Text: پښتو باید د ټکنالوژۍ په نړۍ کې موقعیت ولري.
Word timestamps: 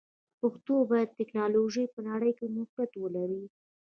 پښتو 0.39 0.73
باید 0.89 1.09
د 1.11 1.15
ټکنالوژۍ 1.19 1.85
په 1.93 1.99
نړۍ 2.09 2.31
کې 2.39 2.53
موقعیت 2.57 2.91
ولري. 2.97 3.43